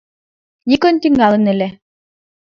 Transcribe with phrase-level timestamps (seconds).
[0.69, 1.67] Никон тӱҥалын ыле.